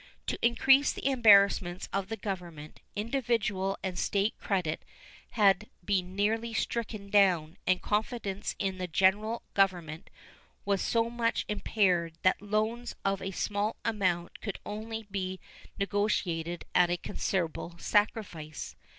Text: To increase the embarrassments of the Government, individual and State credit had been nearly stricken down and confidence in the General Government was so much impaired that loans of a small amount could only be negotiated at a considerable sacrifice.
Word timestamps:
To 0.25 0.39
increase 0.43 0.91
the 0.91 1.05
embarrassments 1.05 1.87
of 1.93 2.07
the 2.09 2.17
Government, 2.17 2.79
individual 2.95 3.77
and 3.83 3.99
State 3.99 4.35
credit 4.39 4.83
had 5.33 5.69
been 5.85 6.15
nearly 6.15 6.55
stricken 6.55 7.11
down 7.11 7.55
and 7.67 7.83
confidence 7.83 8.55
in 8.57 8.79
the 8.79 8.87
General 8.87 9.43
Government 9.53 10.09
was 10.65 10.81
so 10.81 11.07
much 11.11 11.45
impaired 11.47 12.13
that 12.23 12.41
loans 12.41 12.95
of 13.05 13.21
a 13.21 13.29
small 13.29 13.75
amount 13.85 14.41
could 14.41 14.57
only 14.65 15.05
be 15.11 15.39
negotiated 15.77 16.65
at 16.73 16.89
a 16.89 16.97
considerable 16.97 17.77
sacrifice. 17.77 18.75